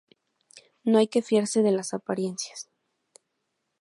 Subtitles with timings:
[0.83, 2.67] No hay que fiarse de las apariencias